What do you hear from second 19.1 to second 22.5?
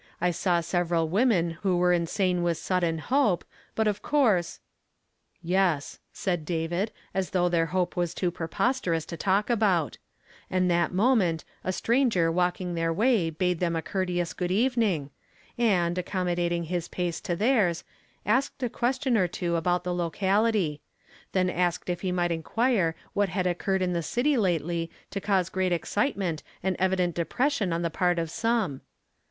or two about the locality; then asked if he might